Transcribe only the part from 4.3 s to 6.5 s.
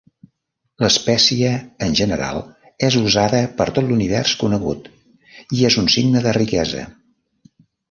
Conegut, i és un signe de